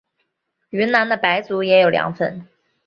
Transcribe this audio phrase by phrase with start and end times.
[0.71, 2.47] 云南的白族也有凉粉。